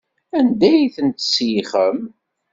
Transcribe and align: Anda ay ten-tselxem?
Anda 0.37 0.67
ay 0.75 0.87
ten-tselxem? 0.95 1.99